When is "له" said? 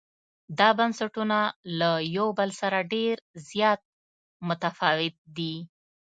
1.79-1.91